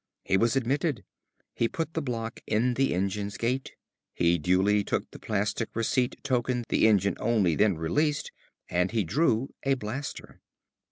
[0.23, 1.03] He was admitted.
[1.53, 3.73] He put the block in the engine's gate.
[4.15, 8.31] He duly took the plastic receipt token the engine only then released,
[8.67, 10.41] and he drew a blaster.